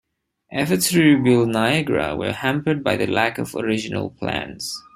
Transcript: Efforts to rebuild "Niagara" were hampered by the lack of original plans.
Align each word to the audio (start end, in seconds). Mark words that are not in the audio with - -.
Efforts 0.51 0.89
to 0.89 0.99
rebuild 0.99 1.49
"Niagara" 1.49 2.15
were 2.15 2.31
hampered 2.31 2.83
by 2.83 2.97
the 2.97 3.05
lack 3.05 3.37
of 3.37 3.53
original 3.53 4.09
plans. 4.09 4.73